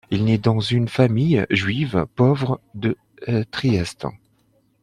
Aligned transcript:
Il 0.09 0.25
naît 0.25 0.39
dans 0.39 0.59
une 0.59 0.87
famille 0.87 1.45
juive 1.51 2.07
pauvre 2.15 2.59
de 2.73 2.97
Trieste. 3.51 4.07